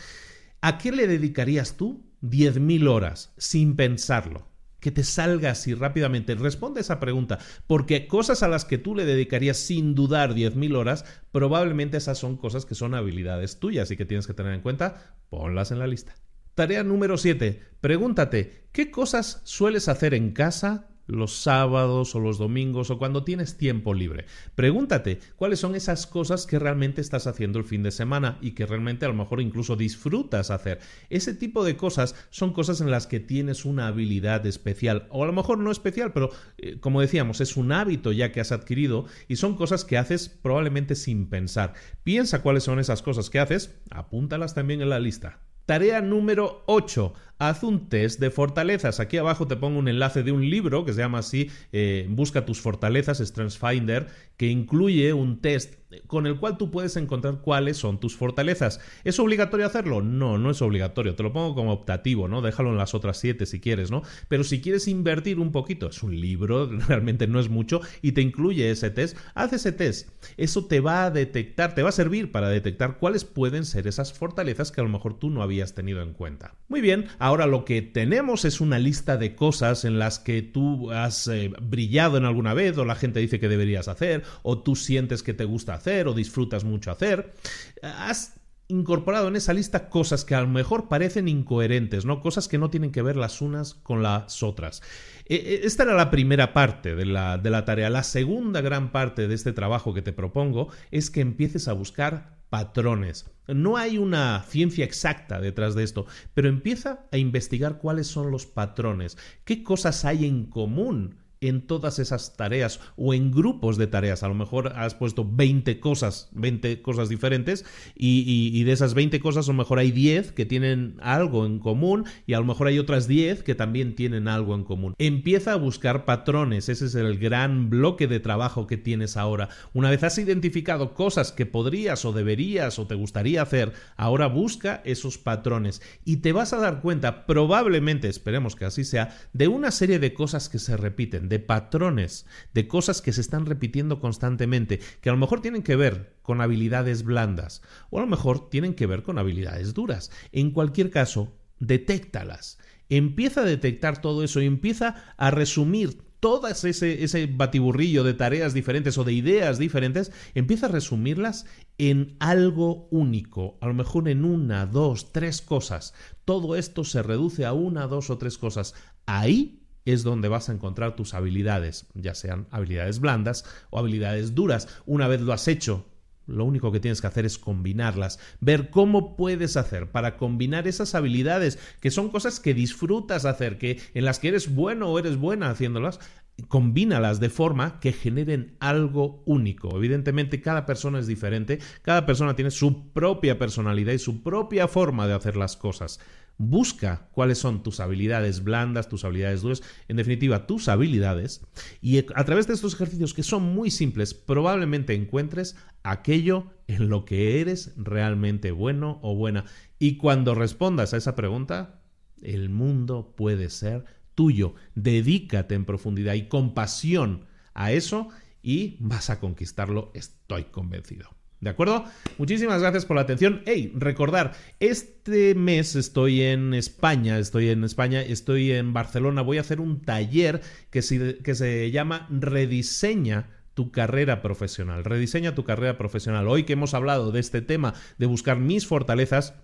¿A 0.60 0.78
qué 0.78 0.90
le 0.90 1.06
dedicarías 1.06 1.76
tú 1.76 2.04
10.000 2.22 2.88
horas 2.88 3.32
sin 3.36 3.76
pensarlo? 3.76 4.48
Que 4.84 4.90
te 4.90 5.02
salga 5.02 5.52
así 5.52 5.72
rápidamente. 5.72 6.34
Responde 6.34 6.82
esa 6.82 7.00
pregunta, 7.00 7.38
porque 7.66 8.06
cosas 8.06 8.42
a 8.42 8.48
las 8.48 8.66
que 8.66 8.76
tú 8.76 8.94
le 8.94 9.06
dedicarías 9.06 9.56
sin 9.56 9.94
dudar 9.94 10.34
10.000 10.34 10.76
horas, 10.76 11.06
probablemente 11.32 11.96
esas 11.96 12.18
son 12.18 12.36
cosas 12.36 12.66
que 12.66 12.74
son 12.74 12.94
habilidades 12.94 13.58
tuyas 13.58 13.90
y 13.90 13.96
que 13.96 14.04
tienes 14.04 14.26
que 14.26 14.34
tener 14.34 14.52
en 14.52 14.60
cuenta, 14.60 15.16
ponlas 15.30 15.70
en 15.70 15.78
la 15.78 15.86
lista. 15.86 16.16
Tarea 16.54 16.84
número 16.84 17.16
7. 17.16 17.62
Pregúntate, 17.80 18.66
¿qué 18.72 18.90
cosas 18.90 19.40
sueles 19.44 19.88
hacer 19.88 20.12
en 20.12 20.32
casa 20.32 20.90
los 21.06 21.36
sábados 21.36 22.14
o 22.14 22.20
los 22.20 22.38
domingos 22.38 22.90
o 22.90 22.98
cuando 22.98 23.24
tienes 23.24 23.56
tiempo 23.56 23.94
libre. 23.94 24.26
Pregúntate 24.54 25.20
cuáles 25.36 25.60
son 25.60 25.74
esas 25.74 26.06
cosas 26.06 26.46
que 26.46 26.58
realmente 26.58 27.00
estás 27.00 27.26
haciendo 27.26 27.58
el 27.58 27.64
fin 27.64 27.82
de 27.82 27.90
semana 27.90 28.38
y 28.40 28.52
que 28.52 28.66
realmente 28.66 29.04
a 29.04 29.08
lo 29.08 29.14
mejor 29.14 29.40
incluso 29.40 29.76
disfrutas 29.76 30.50
hacer. 30.50 30.80
Ese 31.10 31.34
tipo 31.34 31.64
de 31.64 31.76
cosas 31.76 32.14
son 32.30 32.52
cosas 32.52 32.80
en 32.80 32.90
las 32.90 33.06
que 33.06 33.20
tienes 33.20 33.64
una 33.64 33.88
habilidad 33.88 34.46
especial 34.46 35.06
o 35.10 35.24
a 35.24 35.26
lo 35.26 35.32
mejor 35.32 35.58
no 35.58 35.70
especial, 35.70 36.12
pero 36.12 36.30
eh, 36.58 36.78
como 36.80 37.00
decíamos, 37.00 37.40
es 37.40 37.56
un 37.56 37.72
hábito 37.72 38.12
ya 38.12 38.32
que 38.32 38.40
has 38.40 38.52
adquirido 38.52 39.06
y 39.28 39.36
son 39.36 39.56
cosas 39.56 39.84
que 39.84 39.98
haces 39.98 40.28
probablemente 40.28 40.94
sin 40.94 41.28
pensar. 41.28 41.74
Piensa 42.02 42.42
cuáles 42.42 42.64
son 42.64 42.78
esas 42.78 43.02
cosas 43.02 43.30
que 43.30 43.38
haces, 43.38 43.78
apúntalas 43.90 44.54
también 44.54 44.80
en 44.80 44.90
la 44.90 45.00
lista. 45.00 45.40
Tarea 45.66 46.02
número 46.02 46.62
8 46.66 47.14
haz 47.38 47.62
un 47.62 47.88
test 47.88 48.20
de 48.20 48.30
fortalezas. 48.30 49.00
Aquí 49.00 49.16
abajo 49.16 49.46
te 49.46 49.56
pongo 49.56 49.78
un 49.78 49.88
enlace 49.88 50.22
de 50.22 50.32
un 50.32 50.48
libro 50.48 50.84
que 50.84 50.92
se 50.92 51.00
llama 51.00 51.18
así, 51.18 51.50
eh, 51.72 52.06
Busca 52.08 52.46
tus 52.46 52.60
fortalezas, 52.60 53.20
Finder, 53.58 54.08
que 54.36 54.48
incluye 54.48 55.12
un 55.12 55.40
test 55.40 55.74
con 56.06 56.26
el 56.26 56.38
cual 56.38 56.56
tú 56.56 56.70
puedes 56.70 56.96
encontrar 56.96 57.40
cuáles 57.40 57.76
son 57.76 58.00
tus 58.00 58.16
fortalezas. 58.16 58.80
¿Es 59.04 59.18
obligatorio 59.18 59.66
hacerlo? 59.66 60.02
No, 60.02 60.38
no 60.38 60.50
es 60.50 60.62
obligatorio. 60.62 61.14
Te 61.14 61.22
lo 61.22 61.32
pongo 61.32 61.54
como 61.54 61.72
optativo, 61.72 62.28
¿no? 62.28 62.42
Déjalo 62.42 62.70
en 62.70 62.78
las 62.78 62.94
otras 62.94 63.18
siete 63.18 63.46
si 63.46 63.60
quieres, 63.60 63.90
¿no? 63.90 64.02
Pero 64.28 64.44
si 64.44 64.60
quieres 64.60 64.88
invertir 64.88 65.38
un 65.38 65.52
poquito, 65.52 65.88
es 65.88 66.02
un 66.02 66.20
libro, 66.20 66.66
realmente 66.88 67.26
no 67.26 67.40
es 67.40 67.48
mucho, 67.48 67.80
y 68.02 68.12
te 68.12 68.22
incluye 68.22 68.70
ese 68.70 68.90
test, 68.90 69.16
haz 69.34 69.52
ese 69.52 69.72
test. 69.72 70.08
Eso 70.36 70.66
te 70.66 70.80
va 70.80 71.04
a 71.04 71.10
detectar, 71.10 71.74
te 71.74 71.82
va 71.82 71.90
a 71.90 71.92
servir 71.92 72.32
para 72.32 72.48
detectar 72.48 72.98
cuáles 72.98 73.24
pueden 73.24 73.64
ser 73.64 73.86
esas 73.86 74.12
fortalezas 74.12 74.72
que 74.72 74.80
a 74.80 74.84
lo 74.84 74.90
mejor 74.90 75.18
tú 75.18 75.30
no 75.30 75.42
habías 75.42 75.74
tenido 75.74 76.02
en 76.02 76.12
cuenta. 76.12 76.54
Muy 76.68 76.80
bien, 76.80 77.06
Ahora 77.24 77.46
lo 77.46 77.64
que 77.64 77.80
tenemos 77.80 78.44
es 78.44 78.60
una 78.60 78.78
lista 78.78 79.16
de 79.16 79.34
cosas 79.34 79.86
en 79.86 79.98
las 79.98 80.18
que 80.18 80.42
tú 80.42 80.92
has 80.92 81.26
eh, 81.28 81.50
brillado 81.62 82.18
en 82.18 82.26
alguna 82.26 82.52
vez 82.52 82.76
o 82.76 82.84
la 82.84 82.96
gente 82.96 83.18
dice 83.18 83.40
que 83.40 83.48
deberías 83.48 83.88
hacer 83.88 84.24
o 84.42 84.58
tú 84.58 84.76
sientes 84.76 85.22
que 85.22 85.32
te 85.32 85.46
gusta 85.46 85.72
hacer 85.72 86.06
o 86.06 86.12
disfrutas 86.12 86.64
mucho 86.64 86.90
hacer. 86.90 87.32
Has 87.80 88.34
incorporado 88.78 89.28
en 89.28 89.36
esa 89.36 89.52
lista 89.52 89.88
cosas 89.88 90.24
que 90.24 90.34
a 90.34 90.40
lo 90.40 90.48
mejor 90.48 90.88
parecen 90.88 91.28
incoherentes, 91.28 92.04
¿no? 92.04 92.20
Cosas 92.20 92.48
que 92.48 92.58
no 92.58 92.70
tienen 92.70 92.92
que 92.92 93.02
ver 93.02 93.16
las 93.16 93.40
unas 93.40 93.74
con 93.74 94.02
las 94.02 94.42
otras. 94.42 94.82
E, 95.26 95.36
e, 95.36 95.66
esta 95.66 95.84
era 95.84 95.94
la 95.94 96.10
primera 96.10 96.52
parte 96.52 96.94
de 96.94 97.06
la, 97.06 97.38
de 97.38 97.50
la 97.50 97.64
tarea. 97.64 97.90
La 97.90 98.02
segunda 98.02 98.60
gran 98.60 98.92
parte 98.92 99.28
de 99.28 99.34
este 99.34 99.52
trabajo 99.52 99.94
que 99.94 100.02
te 100.02 100.12
propongo 100.12 100.68
es 100.90 101.10
que 101.10 101.20
empieces 101.20 101.68
a 101.68 101.72
buscar 101.72 102.38
patrones. 102.50 103.30
No 103.48 103.76
hay 103.76 103.98
una 103.98 104.42
ciencia 104.48 104.84
exacta 104.84 105.40
detrás 105.40 105.74
de 105.74 105.82
esto, 105.82 106.06
pero 106.34 106.48
empieza 106.48 107.06
a 107.10 107.18
investigar 107.18 107.78
cuáles 107.78 108.06
son 108.06 108.30
los 108.30 108.46
patrones, 108.46 109.18
qué 109.44 109.62
cosas 109.62 110.04
hay 110.04 110.24
en 110.24 110.46
común 110.46 111.23
en 111.48 111.66
todas 111.66 111.98
esas 111.98 112.36
tareas 112.36 112.80
o 112.96 113.14
en 113.14 113.30
grupos 113.30 113.76
de 113.76 113.86
tareas. 113.86 114.22
A 114.22 114.28
lo 114.28 114.34
mejor 114.34 114.72
has 114.76 114.94
puesto 114.94 115.28
20 115.28 115.80
cosas, 115.80 116.28
20 116.32 116.82
cosas 116.82 117.08
diferentes 117.08 117.64
y, 117.94 118.62
de 118.64 118.72
esas 118.72 118.94
20 118.94 119.20
cosas 119.20 119.48
a 119.48 119.52
lo 119.52 119.58
mejor 119.58 119.78
hay 119.78 119.90
10 119.90 120.32
que 120.32 120.46
tienen 120.46 120.96
algo 121.02 121.44
en 121.46 121.58
común 121.58 122.04
y 122.26 122.34
a 122.34 122.38
lo 122.38 122.46
mejor 122.46 122.68
hay 122.68 122.78
otras 122.78 123.06
10 123.08 123.42
que 123.42 123.54
también 123.54 123.94
tienen 123.94 124.28
algo 124.28 124.54
en 124.54 124.64
común. 124.64 124.94
Empieza 124.98 125.52
a 125.52 125.56
buscar 125.56 126.04
patrones, 126.04 126.68
ese 126.68 126.86
es 126.86 126.94
el 126.94 127.18
gran 127.18 127.68
bloque 127.68 128.06
de 128.06 128.20
trabajo 128.20 128.66
que 128.66 128.76
tienes 128.76 129.16
ahora. 129.16 129.48
Una 129.72 129.90
vez 129.90 130.02
has 130.02 130.18
identificado 130.18 130.94
cosas 130.94 131.32
que 131.32 131.46
podrías 131.46 132.04
o 132.04 132.12
deberías 132.12 132.78
o 132.78 132.86
te 132.86 132.94
gustaría 132.94 133.42
hacer, 133.42 133.72
ahora 133.96 134.26
busca 134.26 134.80
esos 134.84 135.18
patrones 135.18 135.82
y 136.04 136.18
te 136.18 136.32
vas 136.32 136.52
a 136.52 136.58
dar 136.58 136.80
cuenta, 136.80 137.26
probablemente, 137.26 138.08
esperemos 138.08 138.56
que 138.56 138.64
así 138.64 138.84
sea, 138.84 139.16
de 139.32 139.48
una 139.48 139.70
serie 139.70 139.98
de 139.98 140.14
cosas 140.14 140.48
que 140.48 140.58
se 140.58 140.76
repiten, 140.76 141.28
de 141.34 141.40
patrones, 141.40 142.26
de 142.52 142.68
cosas 142.68 143.02
que 143.02 143.12
se 143.12 143.20
están 143.20 143.44
repitiendo 143.44 143.98
constantemente, 143.98 144.78
que 145.00 145.08
a 145.08 145.12
lo 145.12 145.18
mejor 145.18 145.42
tienen 145.42 145.64
que 145.64 145.74
ver 145.74 146.14
con 146.22 146.40
habilidades 146.40 147.02
blandas 147.02 147.60
o 147.90 147.98
a 147.98 148.02
lo 148.02 148.06
mejor 148.06 148.50
tienen 148.50 148.74
que 148.74 148.86
ver 148.86 149.02
con 149.02 149.18
habilidades 149.18 149.74
duras. 149.74 150.12
En 150.30 150.52
cualquier 150.52 150.90
caso, 150.90 151.36
detéctalas. 151.58 152.58
Empieza 152.88 153.40
a 153.40 153.44
detectar 153.44 154.00
todo 154.00 154.22
eso 154.22 154.40
y 154.40 154.46
empieza 154.46 155.02
a 155.16 155.32
resumir 155.32 156.04
todo 156.20 156.46
ese, 156.46 157.02
ese 157.02 157.26
batiburrillo 157.26 158.04
de 158.04 158.14
tareas 158.14 158.54
diferentes 158.54 158.96
o 158.96 159.02
de 159.02 159.12
ideas 159.12 159.58
diferentes, 159.58 160.12
empieza 160.34 160.66
a 160.66 160.70
resumirlas 160.70 161.46
en 161.78 162.16
algo 162.20 162.86
único, 162.92 163.58
a 163.60 163.66
lo 163.66 163.74
mejor 163.74 164.08
en 164.08 164.24
una, 164.24 164.66
dos, 164.66 165.12
tres 165.12 165.42
cosas. 165.42 165.94
Todo 166.24 166.54
esto 166.54 166.84
se 166.84 167.02
reduce 167.02 167.44
a 167.44 167.52
una, 167.52 167.88
dos 167.88 168.08
o 168.08 168.18
tres 168.18 168.38
cosas. 168.38 168.74
Ahí 169.04 169.63
es 169.84 170.02
donde 170.02 170.28
vas 170.28 170.48
a 170.48 170.52
encontrar 170.52 170.96
tus 170.96 171.14
habilidades, 171.14 171.86
ya 171.94 172.14
sean 172.14 172.46
habilidades 172.50 173.00
blandas 173.00 173.44
o 173.70 173.78
habilidades 173.78 174.34
duras. 174.34 174.68
Una 174.86 175.08
vez 175.08 175.20
lo 175.20 175.32
has 175.32 175.48
hecho, 175.48 175.86
lo 176.26 176.44
único 176.44 176.72
que 176.72 176.80
tienes 176.80 177.00
que 177.00 177.06
hacer 177.06 177.26
es 177.26 177.38
combinarlas, 177.38 178.18
ver 178.40 178.70
cómo 178.70 179.16
puedes 179.16 179.56
hacer 179.56 179.90
para 179.90 180.16
combinar 180.16 180.66
esas 180.66 180.94
habilidades, 180.94 181.58
que 181.80 181.90
son 181.90 182.08
cosas 182.08 182.40
que 182.40 182.54
disfrutas 182.54 183.24
hacer, 183.24 183.58
que 183.58 183.80
en 183.94 184.04
las 184.04 184.18
que 184.18 184.28
eres 184.28 184.54
bueno 184.54 184.88
o 184.88 184.98
eres 184.98 185.16
buena 185.16 185.50
haciéndolas, 185.50 186.00
combínalas 186.48 187.20
de 187.20 187.30
forma 187.30 187.78
que 187.78 187.92
generen 187.92 188.56
algo 188.58 189.22
único. 189.26 189.76
Evidentemente 189.76 190.40
cada 190.40 190.66
persona 190.66 190.98
es 190.98 191.06
diferente, 191.06 191.58
cada 191.82 192.06
persona 192.06 192.34
tiene 192.34 192.50
su 192.50 192.92
propia 192.92 193.38
personalidad 193.38 193.92
y 193.92 193.98
su 193.98 194.22
propia 194.22 194.66
forma 194.66 195.06
de 195.06 195.14
hacer 195.14 195.36
las 195.36 195.56
cosas. 195.56 196.00
Busca 196.36 197.08
cuáles 197.12 197.38
son 197.38 197.62
tus 197.62 197.78
habilidades 197.78 198.42
blandas, 198.42 198.88
tus 198.88 199.04
habilidades 199.04 199.42
duras, 199.42 199.62
en 199.86 199.96
definitiva 199.96 200.46
tus 200.46 200.68
habilidades, 200.68 201.46
y 201.80 201.98
a 201.98 202.24
través 202.24 202.48
de 202.48 202.54
estos 202.54 202.74
ejercicios 202.74 203.14
que 203.14 203.22
son 203.22 203.42
muy 203.54 203.70
simples, 203.70 204.14
probablemente 204.14 204.94
encuentres 204.94 205.56
aquello 205.84 206.50
en 206.66 206.88
lo 206.88 207.04
que 207.04 207.40
eres 207.40 207.72
realmente 207.76 208.50
bueno 208.50 208.98
o 209.02 209.14
buena. 209.14 209.44
Y 209.78 209.96
cuando 209.96 210.34
respondas 210.34 210.92
a 210.92 210.96
esa 210.96 211.14
pregunta, 211.14 211.82
el 212.22 212.48
mundo 212.48 213.14
puede 213.16 213.50
ser 213.50 213.84
tuyo. 214.14 214.54
Dedícate 214.74 215.54
en 215.54 215.64
profundidad 215.64 216.14
y 216.14 216.26
con 216.28 216.54
pasión 216.54 217.26
a 217.52 217.72
eso 217.72 218.08
y 218.42 218.76
vas 218.80 219.10
a 219.10 219.20
conquistarlo, 219.20 219.90
estoy 219.94 220.44
convencido. 220.44 221.10
¿De 221.44 221.50
acuerdo? 221.50 221.84
Muchísimas 222.16 222.62
gracias 222.62 222.86
por 222.86 222.96
la 222.96 223.02
atención. 223.02 223.42
Hey, 223.44 223.70
recordar, 223.76 224.32
este 224.60 225.34
mes 225.34 225.76
estoy 225.76 226.22
en 226.22 226.54
España, 226.54 227.18
estoy 227.18 227.50
en 227.50 227.64
España, 227.64 228.00
estoy 228.00 228.52
en 228.52 228.72
Barcelona, 228.72 229.20
voy 229.20 229.36
a 229.36 229.42
hacer 229.42 229.60
un 229.60 229.82
taller 229.82 230.40
que 230.70 230.80
se, 230.80 231.18
que 231.18 231.34
se 231.34 231.70
llama 231.70 232.08
Rediseña 232.10 233.28
tu 233.52 233.70
carrera 233.70 234.22
profesional. 234.22 234.84
Rediseña 234.84 235.34
tu 235.34 235.44
carrera 235.44 235.76
profesional. 235.76 236.28
Hoy 236.28 236.44
que 236.44 236.54
hemos 236.54 236.72
hablado 236.72 237.12
de 237.12 237.20
este 237.20 237.42
tema 237.42 237.74
de 237.98 238.06
buscar 238.06 238.38
mis 238.38 238.66
fortalezas, 238.66 239.34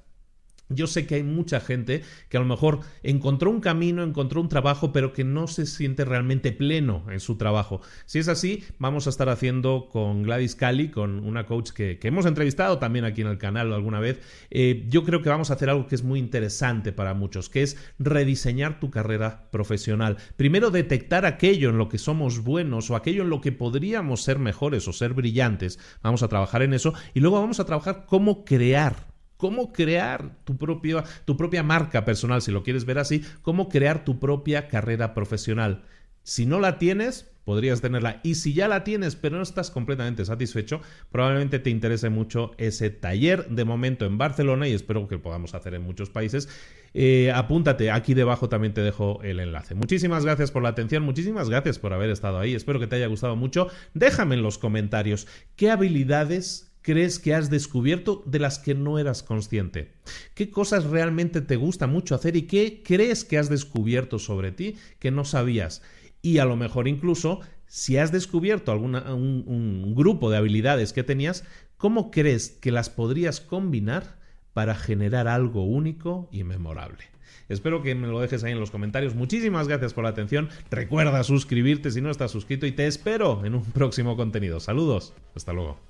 Yo 0.71 0.87
sé 0.87 1.07
que 1.07 1.17
hay 1.17 1.23
mucha 1.25 1.61
gente 1.61 2.03
que 2.29 2.37
a 2.37 2.41
lo 2.41 2.47
mejor 2.47 2.81
encontró 3.03 3.51
un 3.51 3.61
camino, 3.61 4.03
encontró 4.03 4.41
un 4.41 4.49
trabajo, 4.49 4.93
pero 4.93 5.13
que 5.13 5.25
no 5.25 5.49
se 5.49 5.67
siente 5.67 6.05
realmente 6.05 6.53
pleno 6.53 7.05
en 7.11 7.21
su 7.21 7.37
trabajo. 7.37 7.81
Si 8.07 8.21
es 8.21 8.29
así, 8.29 8.65
vamos 8.79 9.07
a 9.07 9.11
estar 9.11 9.29
haciendo 9.29 9.89
con 9.91 10.23
Gladys 10.23 10.55
Cali, 10.55 10.89
con 10.89 11.19
una 11.27 11.45
coach 11.47 11.71
que, 11.71 11.99
hemos 12.03 12.27
entrevistado 12.27 12.79
también 12.79 13.05
aquí 13.05 13.21
en 13.21 13.27
el 13.29 13.39
canal 13.39 13.73
alguna 13.73 14.01
vez, 14.01 14.21
eh, 14.51 14.85
yo 14.89 15.05
creo 15.05 15.23
que 15.23 15.29
vamos 15.29 15.51
a 15.51 15.55
hacer 15.55 15.71
algo 15.71 15.87
que 15.87 15.95
es 15.95 16.03
muy 16.03 16.19
interesante 16.19 16.93
para 16.93 17.15
muchos, 17.15 17.49
que 17.49 17.63
es 17.63 17.77
rediseñar 17.99 18.81
tu 18.81 18.91
carrera 18.91 19.49
profesional. 19.51 20.17
Primero, 20.37 20.71
detectar 20.71 21.27
aquello 21.27 21.71
en 21.71 21.79
lo 21.79 21.89
que 21.89 21.99
somos 21.99 22.43
buenos 22.43 22.91
o 22.91 22.97
aquello 22.97 23.23
en 23.23 23.31
lo 23.31 23.41
que 23.41 23.53
podríamos 23.53 24.23
ser 24.23 24.39
mejores 24.39 24.87
o 24.89 24.93
ser 24.93 25.15
brillantes. 25.15 25.79
Vamos 26.03 26.23
a 26.23 26.29
trabajar 26.29 26.63
en 26.63 26.75
eso 26.75 26.95
y 27.15 27.21
luego 27.21 27.41
vamos 27.41 27.61
a 27.61 27.65
trabajar 27.65 28.05
cómo 28.07 28.45
crear 28.45 29.10
cómo 29.41 29.73
crear 29.73 30.37
tu, 30.45 30.59
propio, 30.59 31.03
tu 31.25 31.35
propia 31.39 31.63
marca 31.63 32.05
personal, 32.05 32.43
si 32.43 32.53
lo 32.53 32.63
quieres 32.63 32.85
ver 32.85 32.99
así, 32.99 33.25
cómo 33.41 33.71
crear 33.71 34.05
tu 34.05 34.21
propia 34.21 34.69
carrera 34.69 35.15
profesional. 35.15 35.83
Si 36.23 36.45
no 36.45 36.61
la 36.61 36.77
tienes, 36.77 37.33
podrías 37.45 37.81
tenerla. 37.81 38.21
Y 38.23 38.35
si 38.35 38.53
ya 38.53 38.69
la 38.69 38.85
tienes, 38.85 39.17
pero 39.17 39.39
no 39.39 39.43
estás 39.43 39.71
completamente 39.71 40.27
satisfecho, 40.27 40.83
probablemente 41.11 41.59
te 41.59 41.71
interese 41.71 42.11
mucho 42.11 42.51
ese 42.59 42.91
taller 42.91 43.49
de 43.49 43.65
momento 43.65 44.05
en 44.05 44.19
Barcelona 44.19 44.69
y 44.69 44.75
espero 44.75 45.09
que 45.09 45.15
lo 45.15 45.23
podamos 45.23 45.55
hacer 45.55 45.73
en 45.73 45.83
muchos 45.85 46.11
países. 46.11 46.51
Eh, 46.93 47.33
apúntate, 47.35 47.91
aquí 47.91 48.13
debajo 48.13 48.51
también 48.51 48.75
te 48.75 48.83
dejo 48.83 49.23
el 49.23 49.41
enlace. 49.41 49.75
Muchísimas 49.75 50.23
gracias 50.23 50.51
por 50.51 50.63
la 50.63 50.69
atención, 50.69 51.03
muchísimas 51.03 51.49
gracias 51.49 51.79
por 51.79 51.95
haber 51.95 52.11
estado 52.11 52.39
ahí, 52.39 52.55
espero 52.55 52.79
que 52.79 52.87
te 52.87 52.97
haya 52.97 53.07
gustado 53.07 53.37
mucho. 53.37 53.69
Déjame 53.95 54.35
en 54.35 54.43
los 54.43 54.59
comentarios 54.59 55.27
qué 55.57 55.71
habilidades 55.71 56.70
crees 56.83 57.19
que 57.19 57.35
has 57.35 57.51
descubierto 57.51 58.23
de 58.27 58.39
las 58.39 58.59
que 58.59 58.75
no 58.75 58.99
eras 58.99 59.23
consciente? 59.23 59.93
¿Qué 60.35 60.51
cosas 60.51 60.85
realmente 60.85 61.41
te 61.41 61.57
gusta 61.57 61.87
mucho 61.87 62.15
hacer 62.15 62.37
y 62.37 62.43
qué 62.43 62.83
crees 62.85 63.25
que 63.25 63.39
has 63.39 63.49
descubierto 63.49 64.19
sobre 64.19 64.53
ti 64.53 64.77
que 64.99 65.11
no 65.11 65.25
sabías? 65.25 65.83
Y 66.23 66.39
a 66.39 66.45
lo 66.45 66.57
mejor 66.57 66.89
incluso, 66.89 67.41
si 67.67 67.97
has 67.97 68.13
descubierto 68.13 68.73
alguna, 68.73 69.15
un, 69.15 69.45
un 69.47 69.95
grupo 69.95 70.31
de 70.31 70.37
habilidades 70.37 70.93
que 70.93 71.03
tenías, 71.03 71.45
¿cómo 71.77 72.11
crees 72.11 72.51
que 72.51 72.73
las 72.73 72.91
podrías 72.91 73.41
combinar 73.41 74.19
para 74.53 74.75
generar 74.75 75.29
algo 75.29 75.65
único 75.65 76.29
y 76.31 76.45
memorable? 76.45 77.05
Espero 77.51 77.83
que 77.83 77.97
me 77.97 78.07
lo 78.07 78.21
dejes 78.21 78.45
ahí 78.45 78.53
en 78.53 78.61
los 78.61 78.71
comentarios. 78.71 79.17
Muchísimas 79.17 79.67
gracias 79.67 79.93
por 79.93 80.05
la 80.05 80.11
atención. 80.11 80.49
Recuerda 80.71 81.25
suscribirte 81.25 81.91
si 81.91 82.01
no 82.01 82.11
estás 82.11 82.31
suscrito 82.31 82.65
y 82.65 82.73
te 82.73 82.87
espero 82.87 83.45
en 83.45 83.57
un 83.57 83.65
próximo 83.65 84.17
contenido. 84.17 84.61
Saludos. 84.61 85.15
Hasta 85.35 85.53
luego. 85.53 85.90